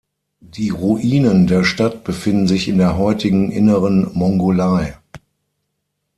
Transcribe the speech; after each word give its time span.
Die 0.39 0.71
Ruinen 0.71 1.45
der 1.45 1.63
Stadt 1.63 2.03
befinden 2.03 2.47
sich 2.47 2.67
in 2.67 2.79
der 2.79 2.97
heutigen 2.97 3.51
Inneren 3.51 4.09
Mongolei. 4.13 4.97